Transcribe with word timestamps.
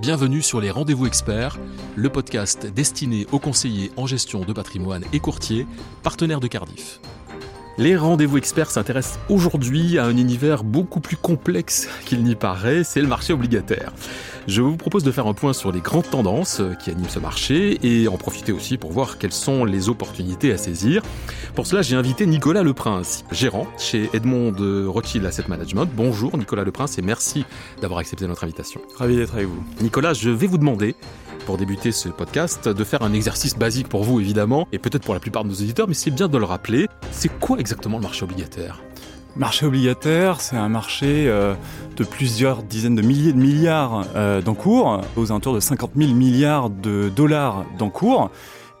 Bienvenue 0.00 0.42
sur 0.42 0.60
les 0.60 0.72
Rendez-vous 0.72 1.06
Experts, 1.06 1.56
le 1.94 2.10
podcast 2.10 2.66
destiné 2.66 3.28
aux 3.30 3.38
conseillers 3.38 3.92
en 3.96 4.08
gestion 4.08 4.40
de 4.40 4.52
patrimoine 4.52 5.04
et 5.12 5.20
courtiers, 5.20 5.68
partenaires 6.02 6.40
de 6.40 6.48
Cardiff. 6.48 7.00
Les 7.78 7.96
rendez-vous 7.96 8.36
experts 8.36 8.72
s'intéressent 8.72 9.20
aujourd'hui 9.28 9.98
à 9.98 10.04
un 10.04 10.16
univers 10.16 10.64
beaucoup 10.64 10.98
plus 10.98 11.16
complexe 11.16 11.88
qu'il 12.06 12.24
n'y 12.24 12.34
paraît, 12.34 12.82
c'est 12.82 13.00
le 13.00 13.06
marché 13.06 13.32
obligataire. 13.32 13.92
Je 14.46 14.60
vous 14.60 14.76
propose 14.76 15.04
de 15.04 15.10
faire 15.10 15.26
un 15.26 15.32
point 15.32 15.54
sur 15.54 15.72
les 15.72 15.80
grandes 15.80 16.10
tendances 16.10 16.60
qui 16.78 16.90
animent 16.90 17.08
ce 17.08 17.18
marché 17.18 17.78
et 17.82 18.08
en 18.08 18.18
profiter 18.18 18.52
aussi 18.52 18.76
pour 18.76 18.92
voir 18.92 19.16
quelles 19.16 19.32
sont 19.32 19.64
les 19.64 19.88
opportunités 19.88 20.52
à 20.52 20.58
saisir. 20.58 21.02
Pour 21.54 21.66
cela, 21.66 21.80
j'ai 21.80 21.96
invité 21.96 22.26
Nicolas 22.26 22.62
Leprince, 22.62 23.24
gérant 23.32 23.66
chez 23.78 24.10
Edmond 24.12 24.54
Rothschild 24.86 25.24
Asset 25.24 25.44
Management. 25.48 25.88
Bonjour 25.96 26.36
Nicolas 26.36 26.64
Leprince 26.64 26.98
et 26.98 27.02
merci 27.02 27.46
d'avoir 27.80 28.00
accepté 28.00 28.26
notre 28.26 28.44
invitation. 28.44 28.82
Ravi 28.98 29.16
d'être 29.16 29.34
avec 29.34 29.46
vous. 29.46 29.64
Nicolas, 29.80 30.12
je 30.12 30.28
vais 30.28 30.46
vous 30.46 30.58
demander 30.58 30.94
pour 31.46 31.56
débuter 31.56 31.90
ce 31.92 32.10
podcast, 32.10 32.68
de 32.68 32.84
faire 32.84 33.02
un 33.02 33.12
exercice 33.12 33.56
basique 33.56 33.88
pour 33.88 34.02
vous 34.02 34.20
évidemment, 34.20 34.66
et 34.72 34.78
peut-être 34.78 35.04
pour 35.04 35.14
la 35.14 35.20
plupart 35.20 35.44
de 35.44 35.50
nos 35.50 35.54
auditeurs, 35.54 35.88
mais 35.88 35.94
c'est 35.94 36.10
bien 36.10 36.28
de 36.28 36.38
le 36.38 36.44
rappeler. 36.44 36.86
C'est 37.10 37.30
quoi 37.38 37.58
exactement 37.58 37.98
le 37.98 38.02
marché 38.02 38.24
obligataire? 38.24 38.82
Marché 39.36 39.66
obligataire, 39.66 40.40
c'est 40.40 40.56
un 40.56 40.68
marché 40.68 41.26
euh, 41.26 41.54
de 41.96 42.04
plusieurs 42.04 42.62
dizaines 42.62 42.94
de 42.94 43.02
milliers 43.02 43.32
de 43.32 43.38
milliards 43.38 44.06
euh, 44.14 44.40
d'encours, 44.40 45.00
aux 45.16 45.32
alentours 45.32 45.54
de 45.54 45.60
50 45.60 45.90
000 45.96 46.12
milliards 46.12 46.70
de 46.70 47.08
dollars 47.08 47.64
d'encours. 47.76 48.30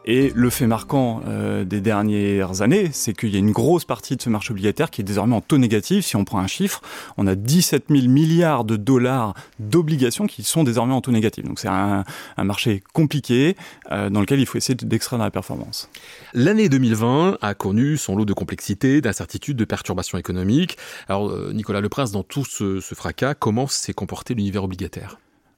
Et 0.06 0.32
le 0.34 0.50
fait 0.50 0.66
marquant 0.66 1.22
euh, 1.26 1.64
des 1.64 1.80
dernières 1.80 2.60
années, 2.60 2.90
c'est 2.92 3.14
qu'il 3.14 3.30
y 3.30 3.36
a 3.36 3.38
une 3.38 3.52
grosse 3.52 3.84
partie 3.84 4.16
de 4.16 4.22
ce 4.22 4.28
marché 4.28 4.52
obligataire 4.52 4.90
qui 4.90 5.00
est 5.00 5.04
désormais 5.04 5.34
en 5.34 5.40
taux 5.40 5.56
négatif. 5.56 6.04
Si 6.04 6.16
on 6.16 6.24
prend 6.24 6.40
un 6.40 6.46
chiffre, 6.46 6.82
on 7.16 7.26
a 7.26 7.34
17 7.34 7.84
000 7.88 8.08
milliards 8.08 8.64
de 8.64 8.76
dollars 8.76 9.34
d'obligations 9.58 10.26
qui 10.26 10.42
sont 10.42 10.62
désormais 10.62 10.92
en 10.92 11.00
taux 11.00 11.12
négatif. 11.12 11.44
Donc 11.44 11.58
c'est 11.58 11.68
un, 11.68 12.04
marché 12.36 12.82
compliqué 12.92 13.56
euh, 13.90 14.10
dans 14.10 14.20
lequel 14.20 14.40
il 14.40 14.46
faut 14.46 14.58
essayer 14.58 14.74
d'extraire 14.74 15.18
la 15.18 15.30
performance. 15.30 15.88
L'année 16.34 16.68
2020 16.68 17.38
a 17.40 17.54
connu 17.54 17.96
son 17.96 18.16
lot 18.16 18.26
de 18.26 18.34
complexité, 18.34 19.00
d'incertitudes, 19.00 19.56
de 19.56 19.64
perturbations 19.64 20.18
économiques. 20.18 20.76
Alors 21.08 21.30
euh, 21.30 21.52
Nicolas 21.54 21.80
Leprince, 21.80 22.12
dans 22.12 22.22
tout 22.22 22.44
ce, 22.44 22.80
ce 22.80 22.94
fracas, 22.94 23.34
comment 23.34 23.66
s'est 23.66 23.94
comporté 23.94 24.34
l'univers 24.34 24.64
obligataire? 24.64 25.16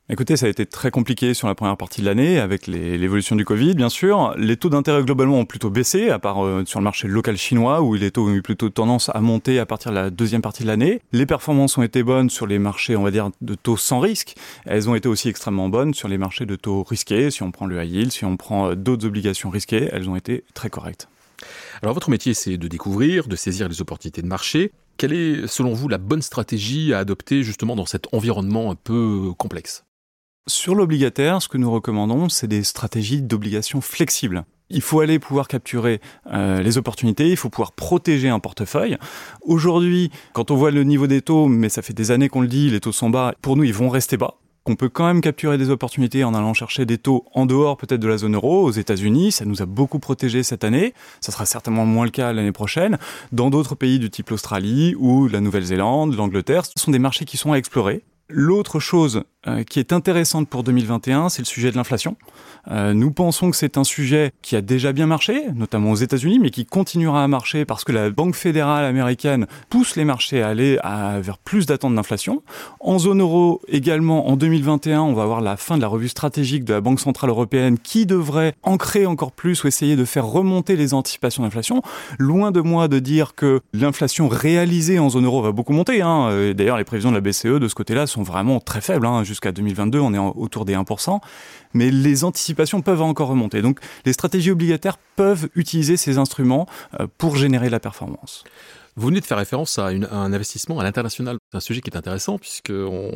Écoutez, 0.09 0.37
ça 0.37 0.47
a 0.47 0.49
été 0.49 0.67
très 0.67 0.93
compliqué 0.93 1.35
sur 1.35 1.49
la 1.49 1.57
première 1.57 1.77
partie 1.77 2.01
de 2.01 2.07
l'année 2.07 2.39
avec 2.39 2.69
l'évolution 2.69 3.35
du 3.35 3.45
Covid, 3.45 3.75
bien 3.75 3.89
sûr. 3.89 4.35
Les 4.39 4.57
taux 4.57 4.69
d'intérêt 4.69 5.03
globalement 5.03 5.41
ont 5.41 5.45
plutôt 5.45 5.69
baissé, 5.69 6.11
à 6.11 6.21
part 6.21 6.45
euh, 6.45 6.62
sur 6.65 6.79
le 6.79 6.85
marché 6.85 7.09
local 7.09 7.37
chinois 7.37 7.83
où 7.83 7.95
les 7.95 8.12
taux 8.12 8.29
ont 8.29 8.33
eu 8.33 8.41
plutôt 8.41 8.71
tendance 8.71 9.11
à 9.12 9.21
monter 9.21 9.59
à 9.59 9.67
partir 9.67 9.91
de 9.91 9.97
la 9.97 10.11
deuxième 10.11 10.43
partie 10.43 10.62
de 10.62 10.69
l'année. 10.69 11.03
Les 11.11 11.27
performances 11.27 11.77
ont 11.77 11.83
été 11.83 12.05
bonnes 12.05 12.31
sur 12.31 12.47
les 12.47 12.61
marchés, 12.61 12.95
on 12.95 13.03
va 13.03 13.11
dire, 13.11 13.31
de 13.41 13.57
taux 13.57 13.77
sans 13.77 13.99
risque. 13.99 14.37
Elles 14.65 14.89
ont 14.89 14.95
été 14.95 15.09
aussi 15.09 15.29
extrêmement 15.29 15.69
bonnes 15.69 15.93
sur 15.93 16.07
les 16.07 16.19
marchés 16.19 16.47
de 16.47 16.55
taux 16.55 16.84
risqués. 16.84 17.33
Si 17.33 17.43
on 17.43 17.51
prend 17.51 17.67
le 17.67 17.83
high 17.83 17.91
yield, 17.91 18.12
si 18.12 18.25
on 18.25 18.37
prend 18.37 18.71
euh, 18.71 18.75
d'autres 18.77 19.07
obligations 19.07 19.51
risquées, 19.51 19.89
elles 19.91 20.09
ont 20.09 20.15
été 20.15 20.45
très 20.55 20.71
correctes. 20.71 21.09
Alors 21.83 21.95
votre 21.95 22.11
métier, 22.11 22.33
c'est 22.33 22.59
de 22.59 22.69
découvrir, 22.69 23.27
de 23.27 23.34
saisir 23.34 23.69
les 23.69 23.81
opportunités 23.81 24.23
de 24.23 24.29
marché. 24.29 24.71
Quelle 24.99 25.12
est, 25.12 25.49
selon 25.49 25.73
vous, 25.73 25.89
la 25.89 25.99
bonne 25.99 26.23
stratégie 26.23 26.95
à 26.95 27.01
adopter 27.01 27.43
justement 27.43 27.75
dans 27.75 27.87
cet 27.87 28.07
environnement 28.15 28.71
un 28.71 28.77
peu 28.77 29.33
complexe? 29.37 29.83
Sur 30.48 30.75
l'obligataire, 30.75 31.42
ce 31.42 31.48
que 31.48 31.58
nous 31.58 31.70
recommandons, 31.70 32.28
c'est 32.28 32.47
des 32.47 32.62
stratégies 32.62 33.22
d'obligation 33.22 33.80
flexibles. 33.80 34.44
Il 34.70 34.80
faut 34.80 35.00
aller 35.00 35.19
pouvoir 35.19 35.48
capturer 35.48 36.00
euh, 36.33 36.61
les 36.61 36.78
opportunités, 36.78 37.28
il 37.28 37.36
faut 37.36 37.50
pouvoir 37.50 37.72
protéger 37.72 38.28
un 38.28 38.41
portefeuille. 38.41 38.97
Aujourd'hui, 39.42 40.11
quand 40.33 40.50
on 40.50 40.56
voit 40.56 40.70
le 40.70 40.83
niveau 40.83 41.06
des 41.06 41.22
taux, 41.22 41.47
mais 41.47 41.69
ça 41.69 41.83
fait 41.83 41.92
des 41.92 42.11
années 42.11 42.28
qu'on 42.28 42.41
le 42.41 42.48
dit, 42.48 42.70
les 42.70 42.80
taux 42.80 42.92
sont 42.92 43.11
bas, 43.11 43.34
pour 43.42 43.56
nous, 43.56 43.64
ils 43.64 43.75
vont 43.75 43.88
rester 43.88 44.16
bas. 44.16 44.34
On 44.69 44.75
peut 44.75 44.88
quand 44.88 45.06
même 45.06 45.20
capturer 45.20 45.58
des 45.58 45.70
opportunités 45.70 46.25
en 46.25 46.34
allant 46.34 46.53
chercher 46.53 46.86
des 46.86 46.98
taux 46.98 47.25
en 47.33 47.47
dehors 47.47 47.77
peut-être 47.77 48.00
de 48.00 48.08
la 48.08 48.19
zone 48.19 48.34
euro, 48.34 48.64
aux 48.64 48.72
États-Unis. 48.72 49.31
Ça 49.31 49.44
nous 49.44 49.62
a 49.62 49.66
beaucoup 49.66 50.00
protégé 50.00 50.42
cette 50.42 50.64
année. 50.64 50.92
Ça 51.20 51.31
sera 51.31 51.47
certainement 51.47 51.86
moins 51.86 52.05
le 52.05 52.10
cas 52.10 52.33
l'année 52.33 52.50
prochaine. 52.50 52.98
Dans 53.31 53.48
d'autres 53.48 53.76
pays 53.76 54.00
du 54.00 54.10
type 54.10 54.31
l'Australie 54.31 54.97
ou 54.98 55.28
la 55.28 55.41
Nouvelle-Zélande, 55.41 56.16
l'Angleterre, 56.16 56.66
ce 56.66 56.72
sont 56.76 56.91
des 56.91 56.98
marchés 56.98 57.25
qui 57.25 57.37
sont 57.37 57.53
à 57.53 57.59
explorer. 57.59 58.03
L'autre 58.28 58.81
chose 58.81 59.22
euh, 59.47 59.62
qui 59.62 59.78
est 59.78 59.92
intéressante 59.92 60.48
pour 60.48 60.64
2021, 60.64 61.28
c'est 61.28 61.42
le 61.42 61.47
sujet 61.47 61.70
de 61.70 61.76
l'inflation. 61.76 62.16
Euh, 62.69 62.92
nous 62.92 63.12
pensons 63.12 63.53
que 63.53 63.56
c'est 63.56 63.78
un 63.78 63.84
sujet 63.84 64.32
qui 64.42 64.56
a 64.56 64.60
déjà 64.60 64.92
bien 64.92 65.06
marché, 65.06 65.44
notamment 65.54 65.92
aux 65.92 65.97
États-Unis, 65.97 66.41
mais 66.41 66.50
qui 66.50 66.66
continuera 66.66 67.22
à 67.22 67.28
marcher 67.28 67.65
parce 67.65 67.84
que 67.84 67.92
la 67.92 68.10
Banque 68.10 68.34
fédérale 68.34 68.84
américaine 68.84 69.47
pousse 69.70 69.94
les 69.94 70.04
marchés 70.04 70.42
à 70.42 70.48
aller 70.48 70.76
vers 71.20 71.38
plus 71.38 71.66
d'attentes 71.66 71.94
d'inflation. 71.94 72.42
En 72.81 72.98
zone 72.98 73.20
euro 73.20 73.60
également, 73.69 74.28
en 74.28 74.36
2021, 74.36 75.03
on 75.03 75.12
va 75.12 75.22
avoir 75.22 75.41
la 75.41 75.56
fin 75.56 75.76
de 75.76 75.82
la 75.82 75.88
revue 75.88 76.09
stratégique 76.09 76.65
de 76.65 76.72
la 76.72 76.81
Banque 76.81 76.98
centrale 76.98 77.31
européenne 77.31 77.78
qui 77.78 78.06
devrait 78.06 78.54
ancrer 78.65 79.06
encore 79.06 79.31
plus 79.31 79.62
ou 79.62 79.69
essayer 79.69 79.94
de 79.94 80.04
faire 80.04 80.26
remonter 80.26 80.75
les 80.75 80.94
anticipations 80.94 81.44
d'inflation. 81.44 81.82
Loin 82.19 82.50
de 82.50 82.60
moi 82.60 82.88
de 82.88 82.98
dire 82.98 83.36
que 83.36 83.60
l'inflation 83.72 84.26
réalisée 84.26 84.98
en 84.98 85.10
zone 85.10 85.26
euro 85.26 85.41
va 85.41 85.53
beaucoup 85.53 85.72
monter. 85.72 86.03
Hein. 86.03 86.53
D'ailleurs, 86.54 86.78
les 86.78 86.84
prévisions 86.84 87.10
de 87.10 87.16
la 87.16 87.20
BCE 87.20 87.60
de 87.60 87.69
ce 87.69 87.76
côté-là 87.76 88.09
vraiment 88.22 88.60
très 88.60 88.81
faibles. 88.81 89.06
Hein. 89.06 89.25
Jusqu'à 89.25 89.53
2022, 89.53 89.99
on 89.99 90.15
est 90.15 90.19
autour 90.19 90.65
des 90.65 90.75
1%. 90.75 91.21
Mais 91.75 91.91
les 91.91 92.25
anticipations 92.25 92.82
peuvent 92.82 93.03
encore 93.03 93.28
remonter. 93.28 93.62
Donc 93.62 93.81
les 94.04 94.12
stratégies 94.12 94.50
obligataires 94.50 94.99
peuvent 95.16 95.49
utiliser 95.54 95.97
ces 95.97 96.19
instruments 96.19 96.66
euh, 97.00 97.06
pour 97.19 97.37
générer 97.37 97.71
la 97.71 97.81
performance. 97.81 98.44
Vous 98.99 99.09
venez 99.09 99.21
de 99.21 99.27
faire 99.27 99.37
référence 99.37 99.79
à, 99.79 99.89
un 99.89 100.33
investissement 100.33 100.79
à 100.79 100.83
l'international. 100.83 101.37
C'est 101.51 101.59
un 101.59 101.61
sujet 101.61 101.83
qui 101.83 101.91
est 101.91 101.97
intéressant 101.99 102.39
puisqu'on 102.39 103.12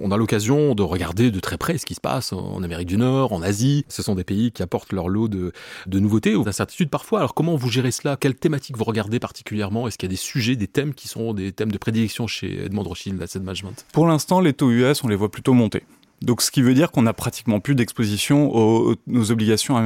on 0.00 0.10
a 0.10 0.16
l'occasion 0.16 0.74
de 0.74 0.82
regarder 0.82 1.30
de 1.30 1.38
très 1.38 1.56
près 1.56 1.78
ce 1.78 1.86
qui 1.86 1.94
se 1.94 2.00
passe 2.00 2.32
en 2.32 2.60
Amérique 2.64 2.88
du 2.88 2.96
Nord, 2.96 3.32
en 3.32 3.40
Asie. 3.40 3.84
Ce 3.88 4.02
sont 4.02 4.16
des 4.16 4.24
pays 4.24 4.50
qui 4.50 4.64
apportent 4.64 4.92
leur 4.92 5.08
lot 5.08 5.28
de, 5.28 5.52
de 5.86 5.98
nouveautés 6.00 6.34
ou 6.34 6.42
d'incertitudes 6.42 6.90
parfois. 6.90 7.20
Alors 7.20 7.34
comment 7.34 7.54
vous 7.54 7.70
gérez 7.70 7.92
cela? 7.92 8.16
Quelles 8.16 8.34
thématiques 8.34 8.76
vous 8.76 8.82
regardez 8.82 9.20
particulièrement? 9.20 9.86
Est-ce 9.86 9.96
qu'il 9.96 10.08
y 10.08 10.10
a 10.10 10.14
des 10.14 10.16
sujets, 10.16 10.56
des 10.56 10.66
thèmes 10.66 10.92
qui 10.92 11.06
sont 11.06 11.34
des 11.34 11.52
thèmes 11.52 11.70
de 11.70 11.78
prédilection 11.78 12.26
chez 12.26 12.64
Edmond 12.64 12.82
Rothschild 12.82 13.22
Asset 13.22 13.38
Management? 13.38 13.86
Pour 13.92 14.08
l'instant, 14.08 14.40
les 14.40 14.54
taux 14.54 14.72
US, 14.72 15.04
on 15.04 15.08
les 15.08 15.16
voit 15.16 15.30
plutôt 15.30 15.54
monter. 15.54 15.84
Donc, 16.22 16.40
ce 16.40 16.50
qui 16.50 16.62
veut 16.62 16.74
dire 16.74 16.90
qu'on 16.90 17.02
n'a 17.02 17.12
pratiquement 17.12 17.60
plus 17.60 17.74
d'exposition 17.74 18.54
aux, 18.54 18.94
aux, 19.12 19.30
obligations 19.30 19.76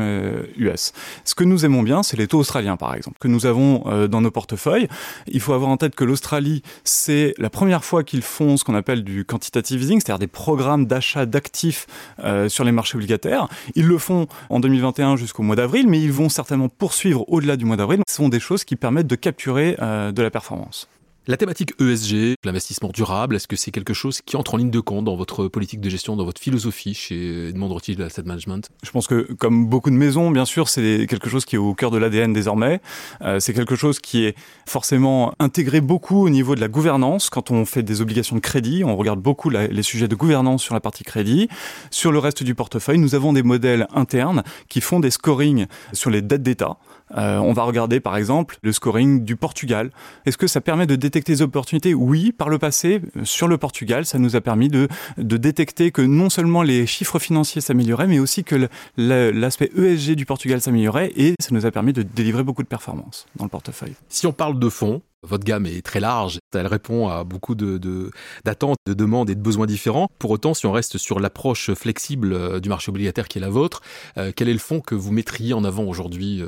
US. 0.57 0.93
Euh, 0.95 1.01
ce 1.25 1.35
que 1.35 1.45
nous 1.45 1.65
aimons 1.65 1.83
bien, 1.83 2.03
c'est 2.03 2.17
les 2.17 2.29
taux 2.29 2.39
australiens, 2.39 2.77
par 2.77 2.95
exemple, 2.95 3.19
que 3.19 3.29
nous 3.29 3.47
avons 3.47 3.83
euh, 3.87 4.07
dans 4.07 4.21
nos 4.21 4.31
portefeuilles. 4.31 4.89
Il 5.27 5.41
faut 5.41 5.53
avoir 5.53 5.71
en 5.71 5.77
tête 5.77 5.95
que 5.95 6.05
l'Australie, 6.05 6.63
c'est 6.85 7.35
la 7.39 7.51
première 7.51 7.85
fois 7.85 8.05
qu'ils 8.05 8.23
font 8.23 8.57
ce 8.57 8.65
qu'on 8.65 8.75
appelle 8.75 9.03
du 9.03 9.25
quantitative 9.25 9.83
easing, 9.83 10.01
c'est-à-dire 10.01 10.21
des 10.21 10.27
programmes 10.29 10.87
d'achat 10.87 11.27
d'actifs 11.27 11.87
euh, 12.23 12.49
sur 12.49 12.65
les 12.65 12.73
marchés 12.73 12.97
obligataires. 12.97 13.49
Ils 13.75 13.87
le 13.87 13.99
font 13.99 14.29
en 14.51 14.61
2021 14.61 15.17
jusqu'au 15.17 15.43
mois 15.43 15.57
d'avril, 15.57 15.89
mais 15.89 16.01
ils 16.01 16.13
vont 16.13 16.29
certainement 16.29 16.69
poursuivre 16.69 17.25
au-delà 17.29 17.57
du 17.57 17.65
mois 17.65 17.77
d'avril. 17.77 18.03
Ce 18.09 18.15
sont 18.15 18.29
des 18.29 18.41
choses 18.41 18.65
qui 18.65 18.77
permettent 18.77 19.09
de 19.09 19.17
capturer 19.17 19.77
euh, 19.81 20.13
de 20.13 20.23
la 20.23 20.31
performance. 20.31 20.89
La 21.31 21.37
thématique 21.37 21.75
ESG, 21.81 22.35
l'investissement 22.43 22.89
durable, 22.89 23.37
est-ce 23.37 23.47
que 23.47 23.55
c'est 23.55 23.71
quelque 23.71 23.95
chose 23.95 24.21
qui 24.21 24.37
entre 24.37 24.55
en 24.55 24.57
ligne 24.57 24.73
de 24.73 24.81
compte 24.81 25.05
dans 25.05 25.15
votre 25.15 25.47
politique 25.47 25.81
de 25.81 25.89
gestion, 25.89 26.17
dans 26.17 26.25
votre 26.25 26.41
philosophie 26.41 26.93
chez 26.93 27.51
Edmond 27.51 27.69
Rothschild 27.69 28.01
Asset 28.01 28.25
Management? 28.25 28.69
Je 28.83 28.91
pense 28.91 29.07
que, 29.07 29.33
comme 29.35 29.69
beaucoup 29.69 29.91
de 29.91 29.95
maisons, 29.95 30.33
bien 30.33 30.45
sûr, 30.45 30.69
c'est 30.69 31.07
quelque 31.09 31.29
chose 31.29 31.45
qui 31.45 31.55
est 31.55 31.59
au 31.61 31.73
cœur 31.73 31.93
de 31.93 31.99
l'ADN 31.99 32.33
désormais. 32.33 32.81
Euh, 33.23 33.39
c'est 33.39 33.53
quelque 33.53 33.77
chose 33.77 34.01
qui 34.01 34.25
est 34.25 34.35
forcément 34.67 35.33
intégré 35.39 35.81
beaucoup 35.81 36.21
au 36.25 36.31
niveau 36.31 36.57
de 36.57 36.61
la 36.61 36.67
gouvernance. 36.67 37.31
Quand 37.31 37.53
on 37.53 37.65
fait 37.65 37.85
des 37.85 38.01
obligations 38.01 38.35
de 38.35 38.41
crédit, 38.41 38.83
on 38.83 38.97
regarde 38.97 39.21
beaucoup 39.21 39.51
les 39.51 39.83
sujets 39.85 40.09
de 40.09 40.17
gouvernance 40.17 40.65
sur 40.65 40.75
la 40.75 40.81
partie 40.81 41.05
crédit. 41.05 41.49
Sur 41.93 42.11
le 42.11 42.19
reste 42.19 42.43
du 42.43 42.57
portefeuille, 42.57 42.99
nous 42.99 43.15
avons 43.15 43.33
des 43.33 43.45
modèles 43.45 43.87
internes 43.95 44.43
qui 44.69 44.81
font 44.81 44.99
des 44.99 45.13
scorings 45.13 45.67
sur 45.93 46.11
les 46.11 46.23
dettes 46.23 46.43
d'État. 46.43 46.79
Euh, 47.17 47.39
on 47.39 47.53
va 47.53 47.65
regarder 47.65 47.99
par 47.99 48.17
exemple 48.17 48.59
le 48.63 48.73
scoring 48.73 49.25
du 49.25 49.35
Portugal. 49.35 49.91
Est-ce 50.27 50.39
que 50.39 50.47
ça 50.47 50.61
permet 50.61 50.87
de 50.87 50.95
détecter 50.95 51.20
des 51.27 51.43
opportunités 51.43 51.95
Oui, 51.95 52.33
par 52.33 52.49
le 52.49 52.59
passé, 52.59 53.01
sur 53.25 53.49
le 53.49 53.59
Portugal, 53.59 54.07
ça 54.07 54.19
nous 54.19 54.37
a 54.37 54.41
permis 54.41 54.69
de, 54.69 54.89
détecter 55.19 55.91
que 55.91 56.03
non 56.03 56.31
seulement 56.31 56.63
les 56.63 56.87
chiffres 56.87 57.19
financiers 57.19 57.61
s'amélioraient, 57.61 58.07
mais 58.07 58.19
aussi 58.19 58.45
que 58.45 58.69
l'aspect 58.97 59.71
ESG 59.77 60.13
du 60.13 60.27
Portugal 60.27 60.61
s'améliorait 60.61 61.13
et 61.17 61.35
ça 61.41 61.49
nous 61.53 61.67
a 61.67 61.71
permis 61.71 61.93
de 61.93 62.03
délivrer 62.03 62.43
beaucoup 62.43 62.63
de 62.63 62.69
performances 62.69 63.27
dans 63.37 63.45
le 63.45 63.51
portefeuille. 63.51 63.95
Si 64.09 64.27
on 64.27 64.33
parle 64.33 64.59
de 64.59 64.69
fonds, 64.69 65.03
votre 65.23 65.45
gamme 65.45 65.67
est 65.67 65.85
très 65.85 66.01
large, 66.01 66.39
elle 66.55 66.67
répond 66.67 67.09
à 67.09 67.25
beaucoup 67.25 67.55
d'attentes, 67.55 68.79
de, 68.87 68.95
demandes 68.95 69.29
et 69.29 69.35
de 69.35 69.41
besoins 69.41 69.67
différents. 69.67 70.09
Pour 70.19 70.31
autant, 70.31 70.55
si 70.55 70.67
on 70.67 70.73
reste 70.73 70.97
sur 70.97 71.21
l'approche 71.21 71.73
flexible 71.75 72.33
euh, 72.33 72.61
du 72.61 72.69
marché 72.71 72.91
obligataire 72.91 73.29
qui 73.29 73.39
est 73.39 73.41
la 73.41 73.51
vôtre, 73.51 73.83
euh, 74.17 74.33
quel 74.35 74.49
est 74.49 74.55
le 74.55 74.59
fonds 74.59 74.81
que 74.81 74.95
vous 74.95 75.13
mettriez 75.13 75.53
en 75.53 75.65
avant 75.65 75.85
aujourd'hui 75.85 76.43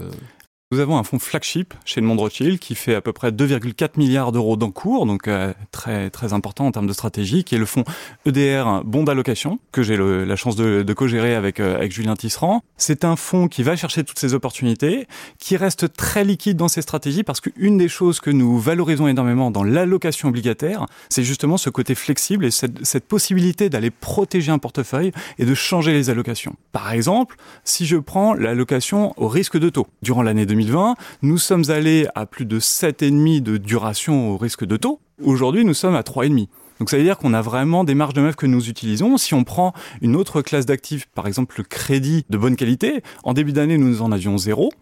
Nous 0.73 0.81
avons 0.81 0.97
un 0.97 1.03
fonds 1.03 1.19
flagship 1.19 1.75
chez 1.85 2.01
le 2.01 2.07
Monde 2.07 2.21
Rothschild 2.21 2.59
qui 2.59 2.75
fait 2.75 2.95
à 2.95 3.03
peu 3.03 3.13
près 3.13 3.31
2,4 3.31 3.99
milliards 3.99 4.33
d'euros 4.33 4.57
d'encours, 4.57 5.05
donc 5.05 5.29
euh, 5.29 5.53
très 5.71 6.09
très 6.09 6.33
important 6.33 6.65
en 6.65 6.73
termes 6.73 6.87
de 6.87 6.95
stratégie, 6.95 7.45
qui 7.45 7.57
est 7.57 7.59
le 7.59 7.67
fonds 7.67 7.85
EDR 8.25 8.81
Bon 8.83 9.05
d'allocation 9.05 9.59
que 9.71 9.83
j'ai 9.83 9.99
la 9.99 10.35
chance 10.35 10.57
de, 10.57 10.93
co-gérer 10.95 11.35
avec 11.35 11.61
euh, 11.61 11.77
avec 11.77 11.93
Julien 11.93 12.17
Tisserand. 12.17 12.63
C'est 12.79 13.05
un 13.05 13.17
fonds 13.17 13.49
qui 13.49 13.63
va 13.63 13.77
chercher 13.77 14.03
toutes 14.03 14.19
ces 14.19 14.33
opportunités, 14.33 15.09
qui 15.39 15.59
reste 15.59 15.93
très 15.93 16.25
liquide 16.25 16.57
dans 16.57 16.69
ses 16.69 16.81
stratégies 16.81 17.23
parce 17.23 17.43
qu'une 17.43 17.77
des 17.77 17.89
choses 17.89 18.19
que 18.21 18.31
nous 18.31 18.59
valorisons 18.59 19.09
énormément 19.09 19.51
dans 19.51 19.65
l'allocation 19.65 20.31
obligataire, 20.31 20.87
c'est 21.11 21.23
justement 21.23 21.59
ce 21.59 21.69
côté 21.69 21.95
flexible 21.95 22.47
et 22.47 22.51
cette, 22.51 22.83
cette 22.87 23.05
possibilité 23.05 23.69
d'aller 23.69 23.91
protéger 23.91 24.51
un 24.51 24.59
portefeuille 24.59 25.13
et 25.39 25.45
de 25.45 25.55
changer 25.55 25.93
les 25.93 26.09
allocations. 26.09 26.57
Par 26.73 26.93
exemple, 26.93 27.37
si 27.63 27.85
je 27.85 27.99
prends 27.99 28.33
l'allocation 28.33 29.13
au 29.19 29.29
risque 29.29 29.59
de 29.59 29.69
taux 29.69 29.87
durant 30.01 30.23
l'année 30.23 30.47
2000 30.47 30.62
2020, 30.65 30.95
nous 31.23 31.39
sommes 31.39 31.65
allés 31.69 32.07
à 32.15 32.27
plus 32.27 32.45
de 32.45 32.61
7,5 32.61 33.43
de 33.43 33.57
duration 33.57 34.31
au 34.31 34.37
risque 34.37 34.65
de 34.65 34.77
taux. 34.77 35.01
Aujourd'hui, 35.23 35.65
nous 35.65 35.75
sommes 35.75 35.95
à 35.95 36.03
3,5. 36.03 36.47
Donc 36.83 36.91
ça 36.91 36.97
veut 36.97 37.05
dire 37.05 37.17
qu'on 37.17 37.33
a 37.33 37.43
vraiment 37.43 37.85
des 37.85 37.95
marges 37.95 38.13
de 38.13 38.19
manœuvre 38.19 38.35
que 38.35 38.45
nous 38.45 38.69
utilisons. 38.69 39.17
Si 39.17 39.35
on 39.35 39.45
prend 39.45 39.73
une 40.01 40.17
autre 40.17 40.43
classe 40.43 40.67
d'actifs, 40.67 41.07
par 41.07 41.29
exemple 41.29 41.55
le 41.59 41.63
crédit 41.63 42.25
de 42.29 42.37
bonne 42.37 42.57
qualité, 42.57 43.05
en 43.23 43.35
début 43.35 43.53
d'année, 43.53 43.79
nous 43.79 44.03
en 44.03 44.11
avions 44.11 44.37
zéro. 44.37 44.73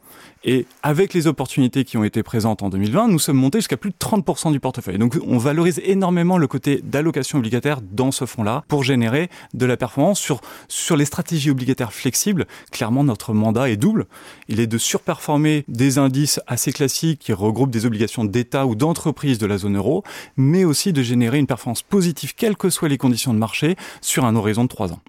Et 0.42 0.64
avec 0.82 1.12
les 1.12 1.26
opportunités 1.26 1.84
qui 1.84 1.98
ont 1.98 2.04
été 2.04 2.22
présentes 2.22 2.62
en 2.62 2.70
2020, 2.70 3.08
nous 3.08 3.18
sommes 3.18 3.36
montés 3.36 3.58
jusqu'à 3.58 3.76
plus 3.76 3.90
de 3.90 3.96
30% 3.96 4.52
du 4.52 4.60
portefeuille. 4.60 4.96
Donc 4.96 5.18
on 5.26 5.36
valorise 5.36 5.80
énormément 5.84 6.38
le 6.38 6.46
côté 6.46 6.80
d'allocation 6.82 7.38
obligataire 7.38 7.80
dans 7.82 8.10
ce 8.10 8.24
fonds-là 8.24 8.64
pour 8.66 8.82
générer 8.82 9.28
de 9.52 9.66
la 9.66 9.76
performance 9.76 10.18
sur, 10.18 10.40
sur 10.66 10.96
les 10.96 11.04
stratégies 11.04 11.50
obligataires 11.50 11.92
flexibles. 11.92 12.46
Clairement, 12.70 13.04
notre 13.04 13.34
mandat 13.34 13.68
est 13.68 13.76
double. 13.76 14.06
Il 14.48 14.60
est 14.60 14.66
de 14.66 14.78
surperformer 14.78 15.64
des 15.68 15.98
indices 15.98 16.40
assez 16.46 16.72
classiques 16.72 17.18
qui 17.18 17.34
regroupent 17.34 17.70
des 17.70 17.84
obligations 17.84 18.24
d'État 18.24 18.64
ou 18.64 18.74
d'entreprise 18.74 19.36
de 19.36 19.46
la 19.46 19.58
zone 19.58 19.76
euro, 19.76 20.04
mais 20.38 20.64
aussi 20.64 20.94
de 20.94 21.02
générer 21.02 21.38
une 21.38 21.46
performance 21.46 21.82
positive, 21.90 22.34
quelles 22.34 22.56
que 22.56 22.70
soient 22.70 22.88
les 22.88 22.96
conditions 22.96 23.34
de 23.34 23.38
marché, 23.38 23.76
sur 24.00 24.24
un 24.24 24.34
horizon 24.36 24.64
de 24.64 24.68
3 24.68 24.92
ans. 24.92 25.00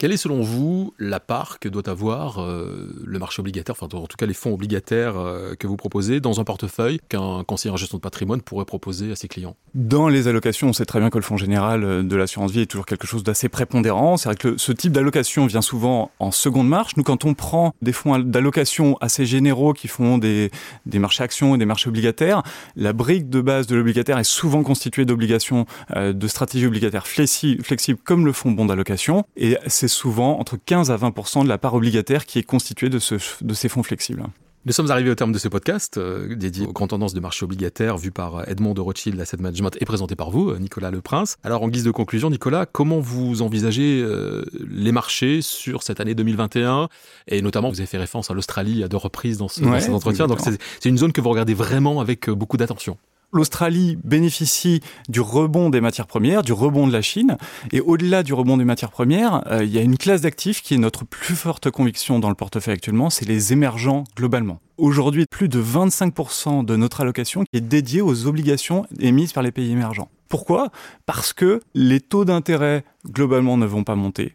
Quelle 0.00 0.12
est 0.12 0.16
selon 0.16 0.40
vous 0.40 0.94
la 0.98 1.20
part 1.20 1.58
que 1.58 1.68
doit 1.68 1.86
avoir 1.86 2.40
euh, 2.40 2.88
le 3.04 3.18
marché 3.18 3.40
obligataire, 3.40 3.74
enfin 3.78 3.86
en 3.94 4.06
tout 4.06 4.16
cas 4.16 4.24
les 4.24 4.32
fonds 4.32 4.54
obligataires 4.54 5.18
euh, 5.18 5.54
que 5.56 5.66
vous 5.66 5.76
proposez 5.76 6.20
dans 6.20 6.40
un 6.40 6.44
portefeuille 6.44 7.00
qu'un 7.10 7.44
conseiller 7.44 7.70
en 7.70 7.76
gestion 7.76 7.98
de 7.98 8.00
patrimoine 8.00 8.40
pourrait 8.40 8.64
proposer 8.64 9.12
à 9.12 9.14
ses 9.14 9.28
clients? 9.28 9.56
Dans 9.74 10.08
les 10.08 10.26
allocations, 10.26 10.68
on 10.68 10.72
sait 10.72 10.86
très 10.86 11.00
bien 11.00 11.10
que 11.10 11.18
le 11.18 11.22
fonds 11.22 11.36
général 11.36 11.84
euh, 11.84 12.02
de 12.02 12.16
l'assurance 12.16 12.50
vie 12.50 12.62
est 12.62 12.66
toujours 12.66 12.86
quelque 12.86 13.06
chose 13.06 13.22
d'assez 13.24 13.50
prépondérant. 13.50 14.16
C'est 14.16 14.30
vrai 14.30 14.36
que 14.36 14.56
ce 14.56 14.72
type 14.72 14.92
d'allocation 14.92 15.44
vient 15.44 15.60
souvent 15.60 16.10
en 16.18 16.30
seconde 16.30 16.66
marche. 16.66 16.96
Nous, 16.96 17.02
quand 17.02 17.26
on 17.26 17.34
prend 17.34 17.74
des 17.82 17.92
fonds 17.92 18.18
d'allocation 18.18 18.96
assez 19.02 19.26
généraux 19.26 19.74
qui 19.74 19.86
font 19.86 20.16
des, 20.16 20.50
des 20.86 20.98
marchés 20.98 21.24
actions 21.24 21.54
et 21.54 21.58
des 21.58 21.66
marchés 21.66 21.90
obligataires, 21.90 22.42
la 22.74 22.94
brique 22.94 23.28
de 23.28 23.42
base 23.42 23.66
de 23.66 23.76
l'obligataire 23.76 24.18
est 24.18 24.24
souvent 24.24 24.62
constituée 24.62 25.04
d'obligations 25.04 25.66
de 25.94 26.26
stratégies 26.26 26.64
obligataires 26.64 27.06
flexibles 27.06 27.98
comme 28.02 28.24
le 28.24 28.32
fonds 28.32 28.52
bon 28.52 28.64
d'allocation. 28.64 29.26
Et 29.36 29.58
c'est 29.66 29.89
souvent 29.90 30.38
entre 30.38 30.56
15 30.56 30.90
à 30.90 30.96
20 30.96 31.44
de 31.44 31.48
la 31.48 31.58
part 31.58 31.74
obligataire 31.74 32.24
qui 32.24 32.38
est 32.38 32.42
constituée 32.42 32.88
de, 32.88 32.98
ce, 32.98 33.16
de 33.42 33.54
ces 33.54 33.68
fonds 33.68 33.82
flexibles. 33.82 34.24
Nous 34.66 34.74
sommes 34.74 34.90
arrivés 34.90 35.08
au 35.08 35.14
terme 35.14 35.32
de 35.32 35.38
ce 35.38 35.48
podcast 35.48 35.96
euh, 35.96 36.34
dédié 36.34 36.66
aux 36.66 36.72
grandes 36.74 36.90
tendances 36.90 37.14
de 37.14 37.20
marché 37.20 37.44
obligataire 37.44 37.96
vu 37.96 38.10
par 38.10 38.46
Edmond 38.46 38.74
de 38.74 38.82
Rothschild 38.82 39.18
Asset 39.18 39.38
Management 39.38 39.74
et 39.80 39.86
présenté 39.86 40.16
par 40.16 40.30
vous, 40.30 40.54
Nicolas 40.58 40.90
Leprince. 40.90 41.38
Alors 41.42 41.62
en 41.62 41.68
guise 41.68 41.84
de 41.84 41.90
conclusion, 41.90 42.28
Nicolas, 42.28 42.66
comment 42.66 43.00
vous 43.00 43.40
envisagez 43.40 44.02
euh, 44.02 44.44
les 44.68 44.92
marchés 44.92 45.40
sur 45.40 45.82
cette 45.82 45.98
année 45.98 46.14
2021 46.14 46.90
et 47.28 47.40
notamment 47.40 47.70
vous 47.70 47.80
avez 47.80 47.86
fait 47.86 47.96
référence 47.96 48.30
à 48.30 48.34
l'Australie 48.34 48.84
à 48.84 48.88
deux 48.88 48.98
reprises 48.98 49.38
dans, 49.38 49.48
ce, 49.48 49.62
dans 49.62 49.80
cet 49.80 49.94
entretien, 49.94 50.26
donc 50.26 50.40
c'est 50.40 50.88
une 50.88 50.98
zone 50.98 51.12
que 51.12 51.22
vous 51.22 51.30
regardez 51.30 51.54
vraiment 51.54 52.00
avec 52.00 52.28
euh, 52.28 52.34
beaucoup 52.34 52.58
d'attention. 52.58 52.98
L'Australie 53.32 53.96
bénéficie 54.02 54.80
du 55.08 55.20
rebond 55.20 55.70
des 55.70 55.80
matières 55.80 56.08
premières, 56.08 56.42
du 56.42 56.52
rebond 56.52 56.86
de 56.88 56.92
la 56.92 57.02
Chine. 57.02 57.36
Et 57.72 57.80
au-delà 57.80 58.22
du 58.22 58.34
rebond 58.34 58.56
des 58.56 58.64
matières 58.64 58.90
premières, 58.90 59.42
euh, 59.52 59.64
il 59.64 59.70
y 59.70 59.78
a 59.78 59.82
une 59.82 59.96
classe 59.96 60.22
d'actifs 60.22 60.62
qui 60.62 60.74
est 60.74 60.78
notre 60.78 61.04
plus 61.04 61.36
forte 61.36 61.70
conviction 61.70 62.18
dans 62.18 62.28
le 62.28 62.34
portefeuille 62.34 62.74
actuellement, 62.74 63.08
c'est 63.08 63.26
les 63.26 63.52
émergents 63.52 64.04
globalement. 64.16 64.60
Aujourd'hui, 64.78 65.26
plus 65.30 65.48
de 65.48 65.62
25% 65.62 66.64
de 66.64 66.74
notre 66.74 67.02
allocation 67.02 67.44
est 67.52 67.60
dédiée 67.60 68.00
aux 68.00 68.26
obligations 68.26 68.86
émises 68.98 69.32
par 69.32 69.42
les 69.42 69.52
pays 69.52 69.70
émergents. 69.70 70.08
Pourquoi? 70.28 70.70
Parce 71.06 71.32
que 71.32 71.60
les 71.74 72.00
taux 72.00 72.24
d'intérêt 72.24 72.84
globalement 73.06 73.56
ne 73.56 73.66
vont 73.66 73.84
pas 73.84 73.96
monter. 73.96 74.34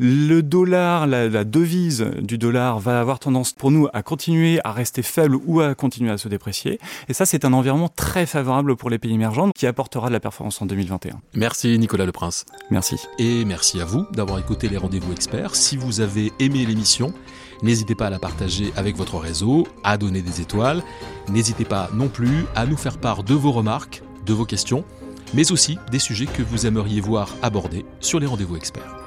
Le 0.00 0.42
dollar, 0.42 1.06
la, 1.06 1.44
devise 1.44 2.04
du 2.20 2.36
dollar 2.36 2.80
va 2.80 3.00
avoir 3.00 3.20
tendance 3.20 3.52
pour 3.52 3.70
nous 3.70 3.86
à 3.92 4.02
continuer 4.02 4.58
à 4.64 4.72
rester 4.72 5.02
faible 5.02 5.36
ou 5.46 5.60
à 5.60 5.76
continuer 5.76 6.10
à 6.10 6.18
se 6.18 6.26
déprécier. 6.26 6.80
Et 7.08 7.14
ça, 7.14 7.26
c'est 7.26 7.44
un 7.44 7.52
environnement 7.52 7.88
très 7.88 8.26
favorable 8.26 8.74
pour 8.74 8.90
les 8.90 8.98
pays 8.98 9.14
émergents 9.14 9.50
qui 9.54 9.68
apportera 9.68 10.08
de 10.08 10.12
la 10.12 10.18
performance 10.18 10.60
en 10.60 10.66
2021. 10.66 11.20
Merci 11.34 11.78
Nicolas 11.78 12.06
Leprince. 12.06 12.44
Merci. 12.70 12.96
Et 13.20 13.44
merci 13.44 13.80
à 13.80 13.84
vous 13.84 14.04
d'avoir 14.12 14.40
écouté 14.40 14.68
les 14.68 14.78
rendez-vous 14.78 15.12
experts. 15.12 15.54
Si 15.54 15.76
vous 15.76 16.00
avez 16.00 16.32
aimé 16.40 16.66
l'émission, 16.66 17.12
N'hésitez 17.62 17.94
pas 17.94 18.08
à 18.08 18.10
la 18.10 18.18
partager 18.18 18.72
avec 18.76 18.96
votre 18.96 19.16
réseau, 19.16 19.66
à 19.84 19.96
donner 19.96 20.20
des 20.20 20.40
étoiles. 20.40 20.82
N'hésitez 21.30 21.64
pas 21.64 21.88
non 21.94 22.08
plus 22.08 22.44
à 22.54 22.66
nous 22.66 22.76
faire 22.76 22.98
part 22.98 23.22
de 23.22 23.32
vos 23.32 23.52
remarques, 23.52 24.02
de 24.26 24.34
vos 24.34 24.44
questions, 24.44 24.84
mais 25.32 25.50
aussi 25.50 25.78
des 25.90 25.98
sujets 25.98 26.26
que 26.26 26.42
vous 26.42 26.66
aimeriez 26.66 27.00
voir 27.00 27.34
abordés 27.42 27.86
sur 28.00 28.20
les 28.20 28.26
rendez-vous 28.26 28.56
experts. 28.56 29.03